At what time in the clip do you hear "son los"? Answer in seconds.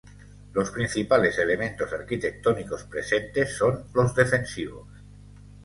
3.55-4.15